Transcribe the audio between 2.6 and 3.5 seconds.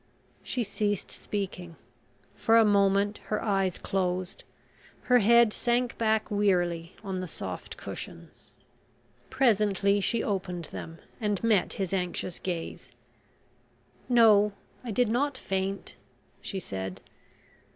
moment her